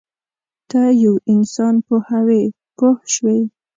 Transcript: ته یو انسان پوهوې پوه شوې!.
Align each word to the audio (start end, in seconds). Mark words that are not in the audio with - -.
ته 0.69 0.81
یو 1.03 1.15
انسان 1.33 1.75
پوهوې 1.85 2.41
پوه 2.77 2.95
شوې!. 3.13 3.39